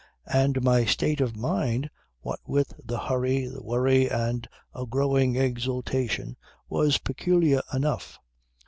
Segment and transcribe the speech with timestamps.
[0.33, 1.87] And my state of mind
[2.21, 8.17] what with the hurry, the worry and a growing exultation was peculiar enough.